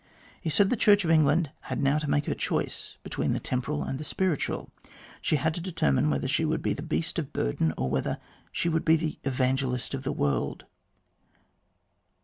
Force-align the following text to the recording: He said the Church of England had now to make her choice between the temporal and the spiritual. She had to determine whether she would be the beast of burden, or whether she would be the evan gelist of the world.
He 0.41 0.49
said 0.49 0.71
the 0.71 0.75
Church 0.75 1.05
of 1.05 1.11
England 1.11 1.51
had 1.69 1.79
now 1.79 1.99
to 1.99 2.09
make 2.09 2.25
her 2.25 2.33
choice 2.33 2.97
between 3.03 3.33
the 3.33 3.39
temporal 3.39 3.83
and 3.83 3.99
the 3.99 4.03
spiritual. 4.03 4.71
She 5.21 5.35
had 5.35 5.53
to 5.53 5.61
determine 5.61 6.09
whether 6.09 6.27
she 6.27 6.43
would 6.43 6.63
be 6.63 6.73
the 6.73 6.81
beast 6.81 7.19
of 7.19 7.31
burden, 7.31 7.71
or 7.77 7.87
whether 7.87 8.17
she 8.51 8.67
would 8.67 8.83
be 8.83 8.95
the 8.95 9.19
evan 9.23 9.57
gelist 9.57 9.93
of 9.93 10.01
the 10.01 10.11
world. 10.11 10.65